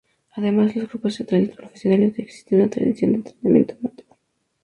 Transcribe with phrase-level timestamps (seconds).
[0.35, 4.07] Además de los grupos teatrales profesionales, existe una tradición de entretenimiento amateur.